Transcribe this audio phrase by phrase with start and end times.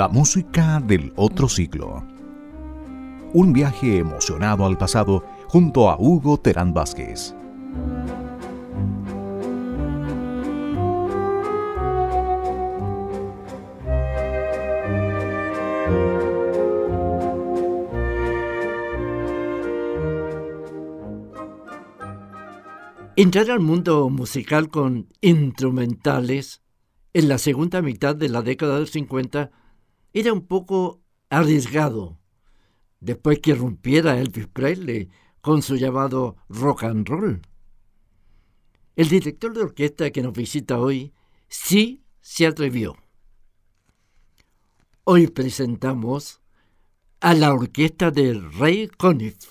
[0.00, 2.02] La música del otro siglo.
[3.34, 7.34] Un viaje emocionado al pasado junto a Hugo Terán Vázquez.
[23.16, 26.62] Entrar al mundo musical con instrumentales
[27.12, 29.59] en la segunda mitad de la década del 50
[30.12, 32.18] era un poco arriesgado,
[33.00, 35.08] después que rompiera Elvis Presley
[35.40, 37.42] con su llamado rock and roll.
[38.96, 41.12] El director de orquesta que nos visita hoy
[41.48, 42.96] sí se atrevió.
[45.04, 46.40] Hoy presentamos
[47.20, 49.48] a la orquesta de Ray Conniff.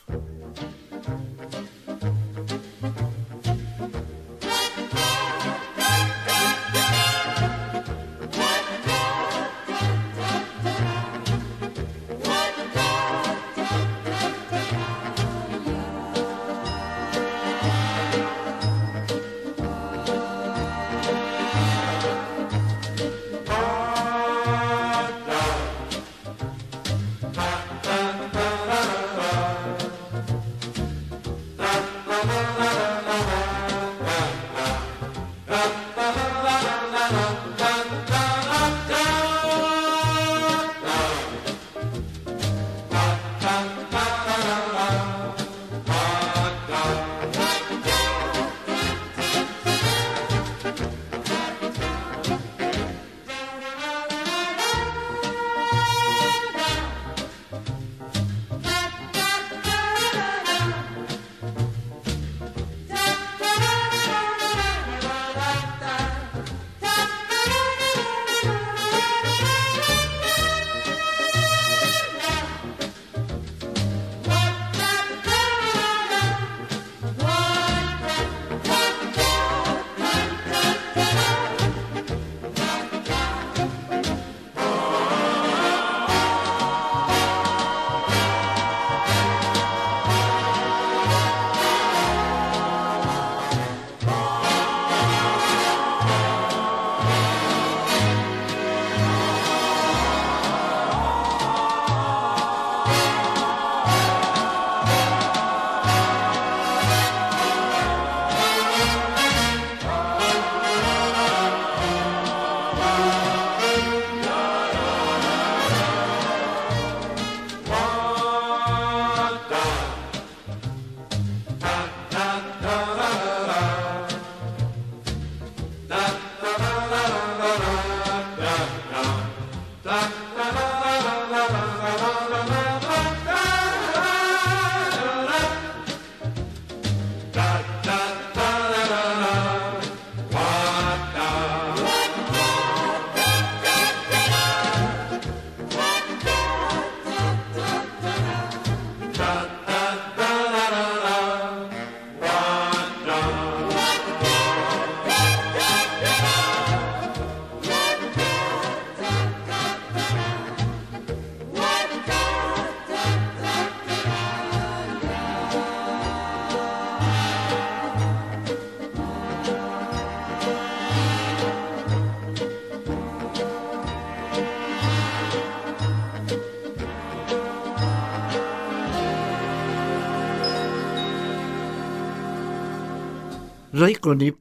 [184.02, 184.36] Conniff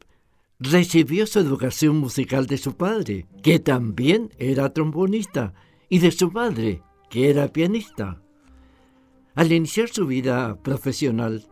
[0.58, 5.54] recibió su educación musical de su padre, que también era trombonista,
[5.88, 8.20] y de su madre, que era pianista.
[9.34, 11.46] Al iniciar su vida profesional,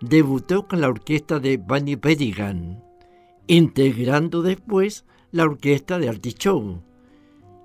[0.00, 2.84] debutó con la orquesta de Bunny Bedigan,
[3.46, 6.80] integrando después la orquesta de Artichoke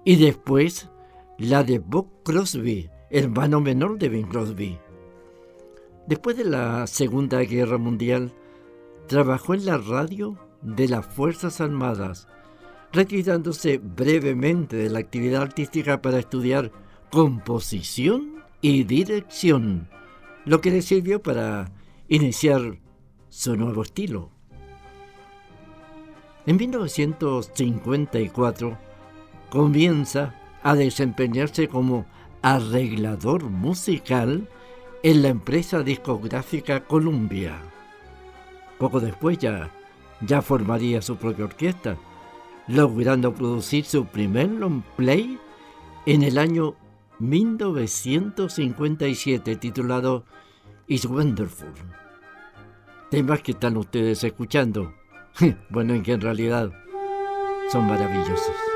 [0.06, 0.90] y después
[1.38, 4.80] la de Bob Crosby, hermano menor de Bing Crosby.
[6.08, 8.34] Después de la Segunda Guerra Mundial,
[9.10, 12.28] Trabajó en la radio de las Fuerzas Armadas,
[12.94, 16.72] retirándose brevemente de la actividad artística para estudiar
[17.10, 19.90] composición y dirección,
[20.46, 21.72] lo que le sirvió para
[22.08, 22.78] iniciar
[23.30, 24.30] su nuevo estilo.
[26.46, 28.78] En 1954
[29.50, 32.06] comienza a desempeñarse como
[32.44, 34.48] arreglador musical
[35.02, 37.69] en la empresa discográfica Columbia.
[38.80, 39.70] Poco después ya,
[40.22, 41.98] ya formaría su propia orquesta,
[42.68, 45.40] logrando producir su primer long play
[46.06, 46.76] en el año
[47.20, 50.24] 1957 titulado
[50.88, 51.74] It's Wonderful.
[53.12, 54.94] Temas que están ustedes escuchando.
[55.70, 56.72] bueno, en que en realidad
[57.70, 58.69] son maravillosos.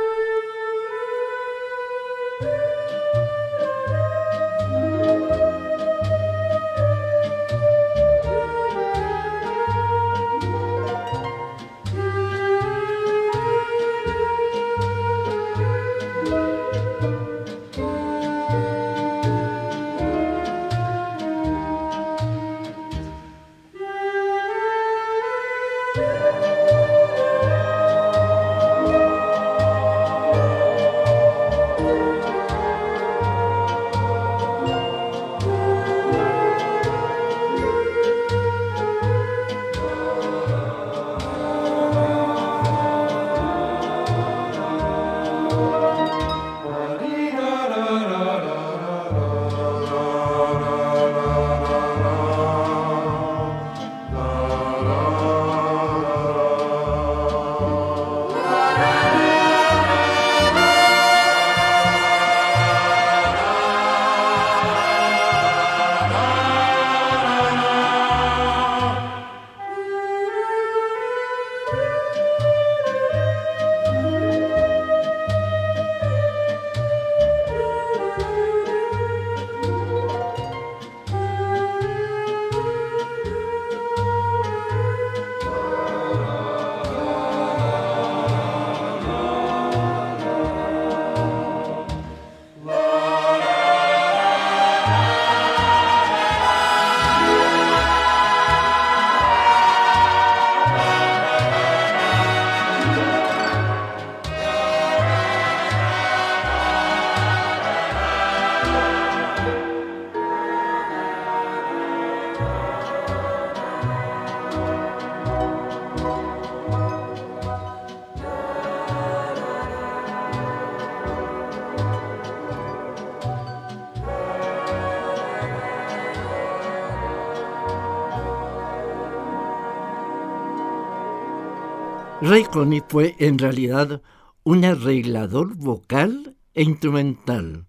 [132.25, 134.01] Ray Connie fue en realidad
[134.45, 137.65] un arreglador vocal e instrumental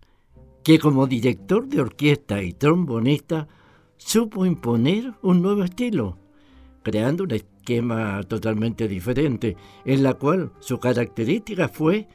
[0.62, 3.48] que como director de orquesta y trombonista
[3.96, 6.18] supo imponer un nuevo estilo,
[6.84, 12.06] creando un esquema totalmente diferente, en la cual su característica fue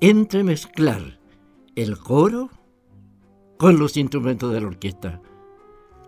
[0.00, 1.20] entremezclar
[1.76, 2.48] el coro
[3.58, 5.20] con los instrumentos de la orquesta,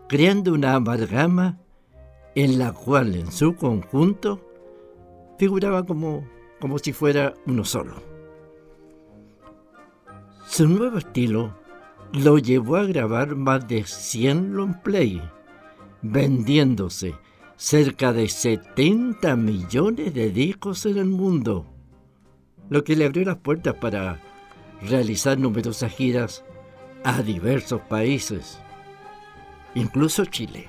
[0.08, 1.61] creando una amalgama
[2.34, 4.46] en la cual en su conjunto
[5.38, 6.27] figuraba como,
[6.61, 7.94] como si fuera uno solo.
[10.49, 11.55] Su nuevo estilo
[12.12, 15.21] lo llevó a grabar más de 100 long play,
[16.03, 17.15] vendiéndose
[17.56, 21.67] cerca de 70 millones de discos en el mundo,
[22.69, 24.21] lo que le abrió las puertas para
[24.83, 26.44] realizar numerosas giras
[27.03, 28.59] a diversos países,
[29.75, 30.69] incluso Chile.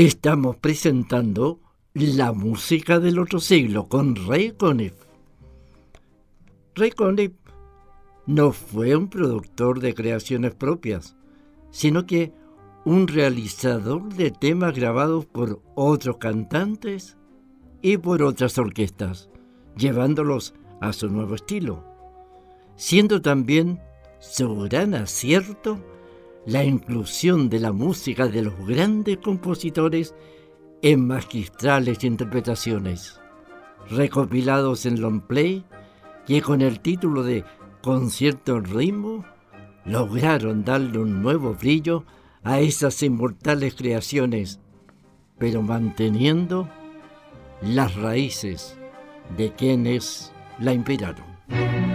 [0.00, 1.58] Estamos presentando
[1.92, 4.94] la música del otro siglo con Ray Conniff.
[6.76, 7.32] Ray Conniff
[8.24, 11.16] no fue un productor de creaciones propias,
[11.72, 12.32] sino que
[12.84, 17.16] un realizador de temas grabados por otros cantantes
[17.82, 19.28] y por otras orquestas,
[19.76, 21.82] llevándolos a su nuevo estilo,
[22.76, 23.80] siendo también
[24.20, 25.80] su gran acierto
[26.48, 30.14] la inclusión de la música de los grandes compositores
[30.80, 33.20] en magistrales interpretaciones,
[33.90, 35.66] recopilados en long play
[36.26, 37.44] que con el título de
[37.82, 39.26] Concierto en ritmo
[39.84, 42.06] lograron darle un nuevo brillo
[42.42, 44.58] a esas inmortales creaciones,
[45.36, 46.66] pero manteniendo
[47.60, 48.78] las raíces
[49.36, 51.87] de quienes la inspiraron.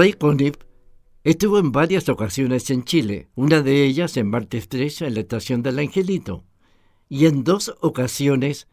[0.00, 0.56] Ray Conniff
[1.24, 5.62] estuvo en varias ocasiones en Chile, una de ellas en Marte Estrecha en la estación
[5.62, 6.42] del Angelito,
[7.10, 8.66] y en dos ocasiones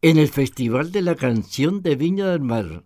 [0.00, 2.84] en el Festival de la Canción de Viña del Mar,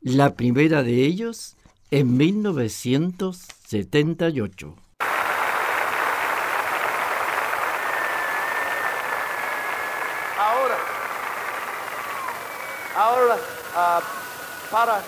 [0.00, 1.56] la primera de ellos
[1.90, 4.76] en 1978.
[10.38, 10.76] Ahora,
[12.94, 13.36] ahora,
[13.74, 14.00] uh,
[14.70, 15.02] para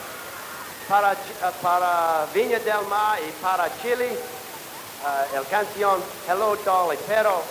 [0.89, 1.17] para, eh,
[1.63, 7.43] para Viña del Mar y para Chile, uh, el canción Hello Dolly, pero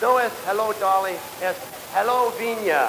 [0.00, 1.56] no es Hello Dolly, es
[1.94, 2.88] Hello Viña.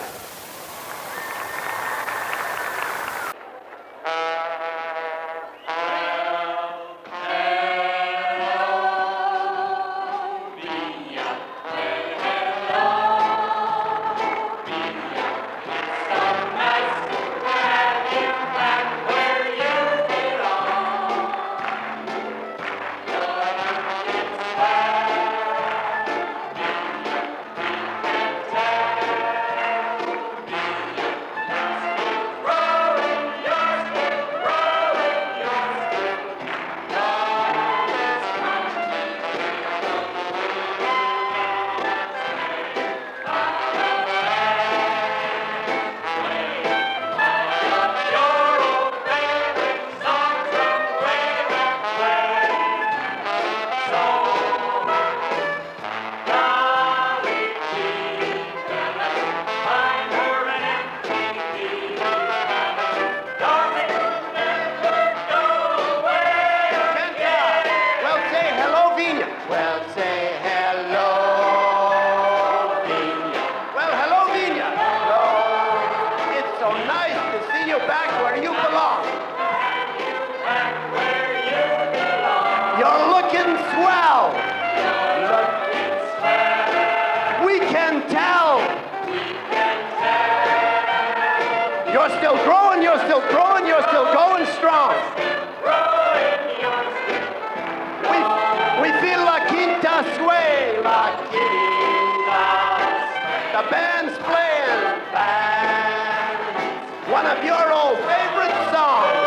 [107.44, 109.19] Your old favorite songs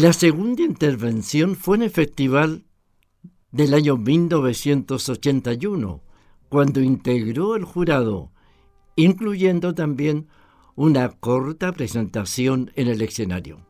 [0.00, 2.64] La segunda intervención fue en el festival
[3.52, 6.02] del año 1981,
[6.48, 8.32] cuando integró el jurado,
[8.96, 10.28] incluyendo también
[10.74, 13.66] una corta presentación en el escenario.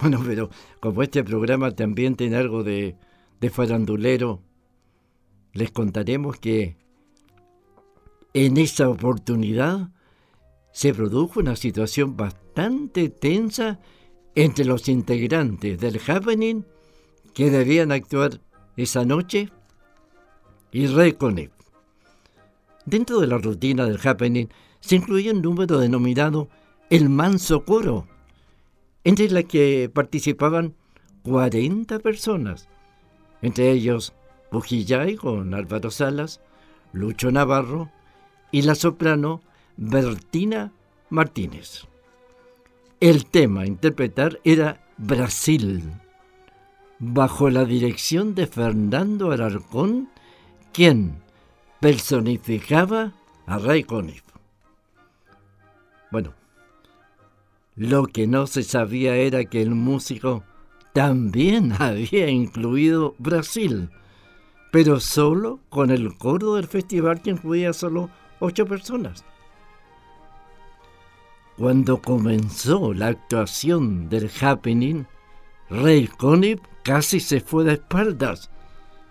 [0.00, 0.50] Bueno, pero
[0.80, 2.98] como este programa también tiene algo de,
[3.40, 4.42] de farandulero,
[5.54, 6.76] les contaremos que
[8.34, 9.88] en esa oportunidad
[10.72, 13.80] se produjo una situación bastante tensa
[14.34, 16.64] entre los integrantes del happening
[17.32, 18.40] que debían actuar
[18.76, 19.50] esa noche
[20.72, 21.50] y Ray Conniff.
[22.84, 24.48] Dentro de la rutina del happening
[24.80, 26.48] se incluía un número denominado
[26.90, 28.06] el manso coro,
[29.04, 30.74] entre la que participaban
[31.22, 32.68] 40 personas,
[33.40, 34.12] entre ellos
[34.50, 36.40] Bujillay con Álvaro Salas,
[36.92, 37.90] Lucho Navarro
[38.52, 39.40] y la soprano
[39.76, 40.72] Bertina
[41.08, 41.86] Martínez.
[43.04, 45.92] El tema a interpretar era Brasil,
[46.98, 50.08] bajo la dirección de Fernando Alarcón,
[50.72, 51.16] quien
[51.80, 53.12] personificaba
[53.44, 54.22] a Ray Conniff.
[56.10, 56.32] Bueno,
[57.76, 60.42] lo que no se sabía era que el músico
[60.94, 63.90] también había incluido Brasil,
[64.72, 68.08] pero solo con el coro del festival que incluía solo
[68.40, 69.26] ocho personas.
[71.56, 75.04] Cuando comenzó la actuación del happening,
[75.70, 78.50] Ray Conniff casi se fue de espaldas,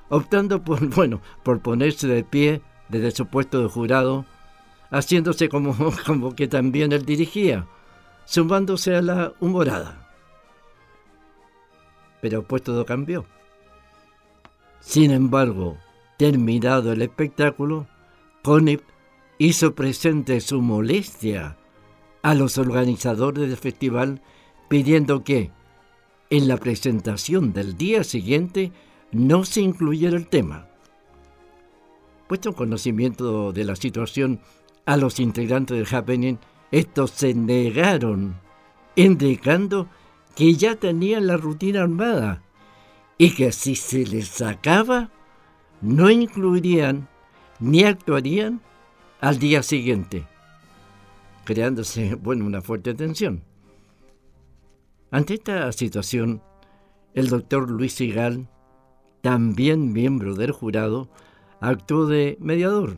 [0.09, 4.25] optando por, bueno, por ponerse de pie desde su puesto de jurado,
[4.91, 5.73] haciéndose como,
[6.05, 7.65] como que también él dirigía,
[8.25, 10.09] sumándose a la humorada.
[12.21, 13.25] Pero pues todo cambió.
[14.81, 15.77] Sin embargo,
[16.17, 17.87] terminado el espectáculo,
[18.43, 18.81] Conniff
[19.37, 21.57] hizo presente su molestia
[22.23, 24.21] a los organizadores del festival
[24.69, 25.51] pidiendo que
[26.29, 28.71] en la presentación del día siguiente
[29.11, 30.67] no se incluyera el tema.
[32.27, 34.39] Puesto en conocimiento de la situación
[34.85, 36.39] a los integrantes del Happening,
[36.71, 38.39] estos se negaron,
[38.95, 39.87] indicando
[40.35, 42.41] que ya tenían la rutina armada
[43.17, 45.11] y que si se les sacaba,
[45.81, 47.09] no incluirían
[47.59, 48.61] ni actuarían
[49.21, 50.32] al día siguiente
[51.43, 53.43] creándose, bueno, una fuerte tensión.
[55.11, 56.41] Ante esta situación,
[57.13, 58.49] el doctor Luis Sigal,
[59.21, 61.09] también miembro del jurado,
[61.59, 62.97] actuó de mediador,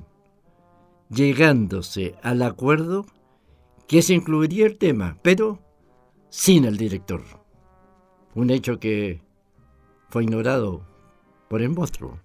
[1.10, 3.06] llegándose al acuerdo
[3.88, 5.60] que se incluiría el tema, pero
[6.30, 7.22] sin el director.
[8.34, 9.22] Un hecho que
[10.10, 10.86] fue ignorado
[11.50, 12.20] por el monstruo.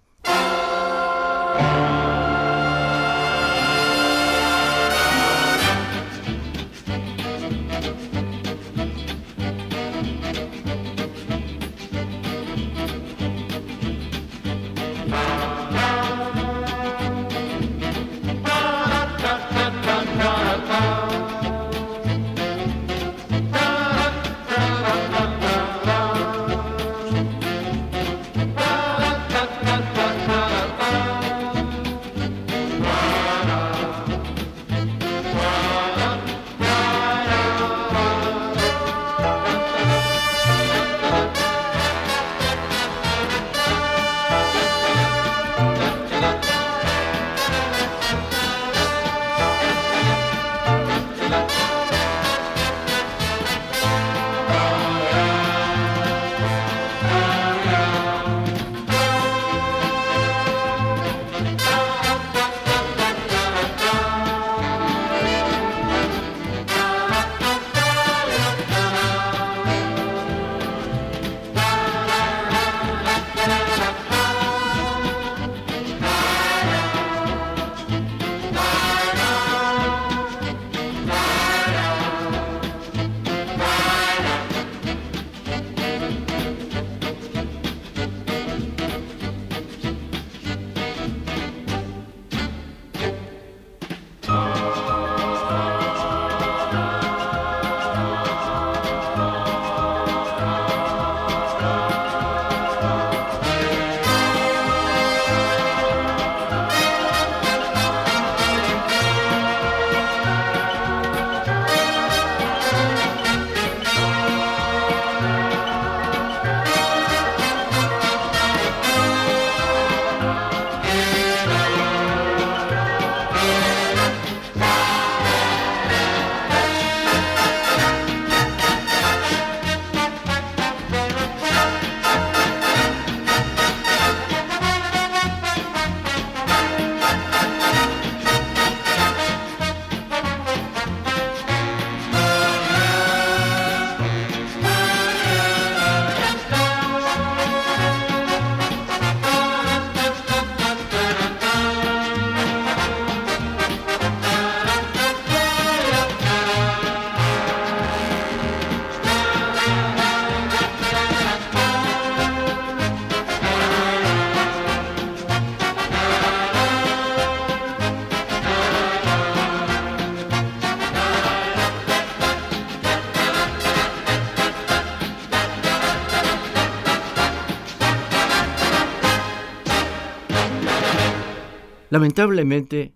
[181.91, 182.95] Lamentablemente,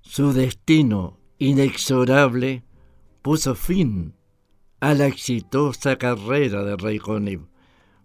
[0.00, 2.62] su destino inexorable
[3.22, 4.14] puso fin
[4.78, 7.40] a la exitosa carrera de Conniff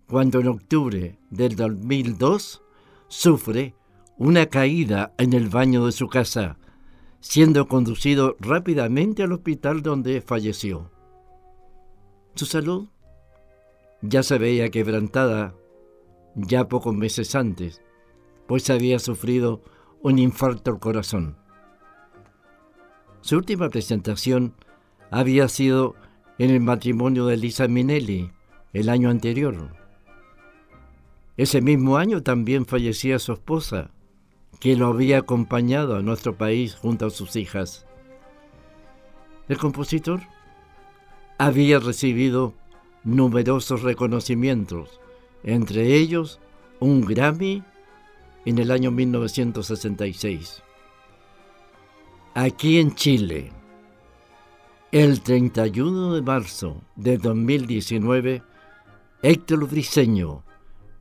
[0.07, 2.63] cuando en octubre del 2002
[3.07, 3.75] sufre
[4.17, 6.57] una caída en el baño de su casa,
[7.19, 10.89] siendo conducido rápidamente al hospital donde falleció.
[12.33, 12.87] Su salud
[14.01, 15.53] ya se veía quebrantada
[16.33, 17.83] ya pocos meses antes,
[18.47, 19.61] pues había sufrido
[20.01, 21.35] un infarto al corazón.
[23.21, 24.53] Su última presentación
[25.11, 25.95] había sido
[26.37, 28.31] en el matrimonio de Lisa Minelli
[28.73, 29.75] el año anterior.
[31.35, 33.91] Ese mismo año también fallecía su esposa,
[34.59, 37.85] que lo había acompañado a nuestro país junto a sus hijas.
[39.47, 40.21] El compositor
[41.37, 42.53] había recibido
[43.03, 44.99] numerosos reconocimientos,
[45.43, 46.39] entre ellos
[46.79, 47.63] un Grammy
[48.45, 50.63] en el año 1966.
[52.35, 53.51] Aquí en Chile,
[54.91, 58.41] el 31 de marzo de 2019,
[59.21, 60.43] Héctor Briseño,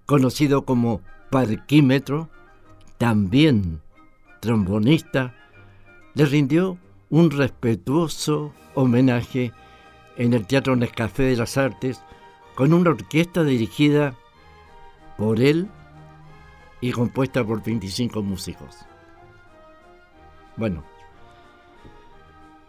[0.07, 2.29] conocido como Parquímetro,
[2.99, 3.81] también
[4.41, 5.35] trombonista,
[6.15, 6.79] le rindió
[7.11, 9.53] un respetuoso homenaje
[10.17, 12.03] en el Teatro Nescafé de las Artes
[12.55, 14.15] con una orquesta dirigida
[15.17, 15.69] por él
[16.81, 18.77] y compuesta por 25 músicos.
[20.57, 20.85] Bueno,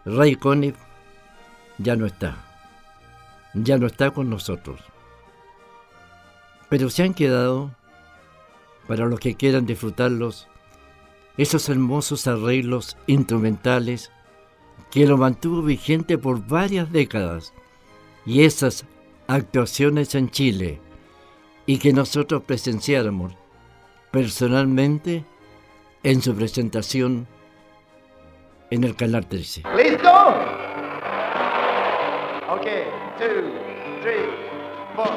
[0.04, 0.76] Ray Conniff
[1.78, 2.36] ya no está,
[3.54, 4.80] ya no está con nosotros.
[6.68, 7.72] Pero se han quedado,
[8.86, 10.48] para los que quieran disfrutarlos,
[11.36, 14.10] esos hermosos arreglos instrumentales
[14.90, 17.52] que lo mantuvo vigente por varias décadas
[18.26, 18.84] y esas
[19.26, 20.80] actuaciones en Chile
[21.66, 23.34] y que nosotros presenciáramos
[24.10, 25.24] personalmente
[26.02, 27.26] en su presentación
[28.70, 29.62] en el Canal 13.
[29.76, 30.10] ¿Listo?
[32.48, 32.66] Ok,
[33.18, 33.52] two,
[34.02, 34.26] three,
[34.96, 35.10] four.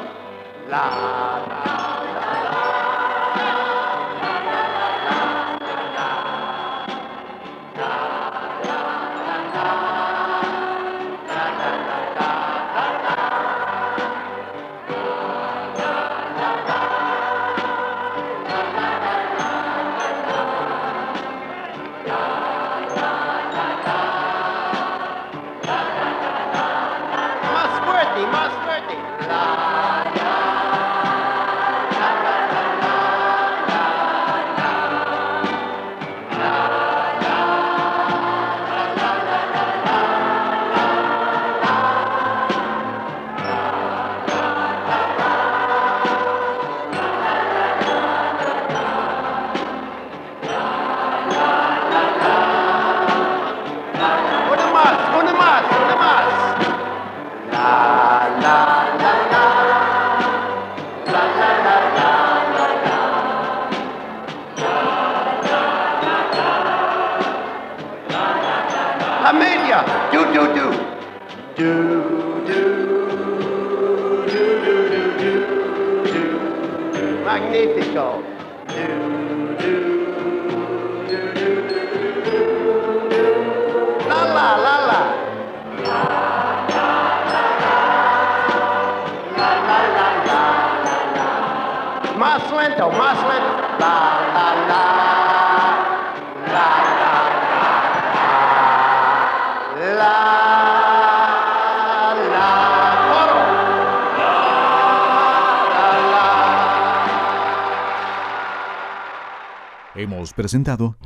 [109.96, 110.96] Hemos presentado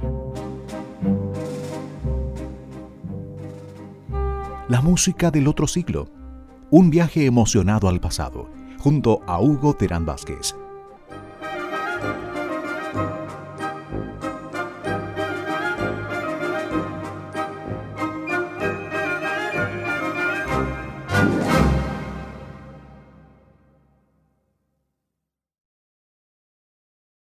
[4.69, 6.09] La música del otro siglo,
[6.71, 10.55] un viaje emocionado al pasado, junto a Hugo Terán Vázquez